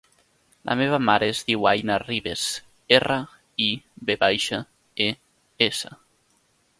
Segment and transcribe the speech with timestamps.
[0.69, 2.45] La meva mare es diu Aina Rives:
[2.99, 3.19] erra,
[3.69, 3.69] i,
[4.09, 4.63] ve baixa,
[5.09, 5.11] e,
[5.71, 5.97] essa.